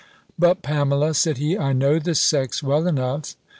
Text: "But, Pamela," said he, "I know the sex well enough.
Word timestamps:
"But, 0.39 0.63
Pamela," 0.63 1.13
said 1.13 1.37
he, 1.37 1.59
"I 1.59 1.73
know 1.73 1.99
the 1.99 2.15
sex 2.15 2.63
well 2.63 2.87
enough. 2.87 3.35